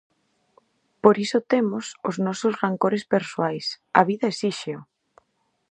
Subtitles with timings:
[1.03, 3.65] Por iso temos os nosos rancores persoais;
[3.99, 4.79] a vida esíxeo!